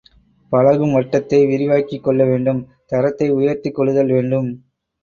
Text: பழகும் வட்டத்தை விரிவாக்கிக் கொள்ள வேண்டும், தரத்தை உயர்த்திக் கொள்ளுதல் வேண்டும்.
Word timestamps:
பழகும் 0.51 0.95
வட்டத்தை 0.95 1.39
விரிவாக்கிக் 1.47 2.03
கொள்ள 2.03 2.25
வேண்டும், 2.25 2.61
தரத்தை 2.87 3.29
உயர்த்திக் 3.29 3.75
கொள்ளுதல் 3.75 4.11
வேண்டும். 4.11 4.49